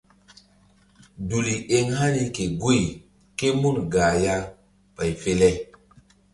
Duli 1.27 1.55
eŋ 1.77 1.85
hani 1.99 2.23
ke 2.35 2.45
guy 2.61 2.81
ké 3.37 3.47
mun 3.61 3.77
gah 3.93 4.13
ya 4.23 4.35
ɓay 4.95 5.11
fe 5.21 5.31
le. 5.39 5.49